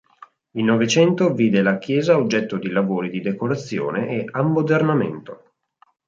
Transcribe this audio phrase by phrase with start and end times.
[0.53, 5.43] Il Novecento vide la chiesa oggetto di lavori di decorazione e ammodernamento.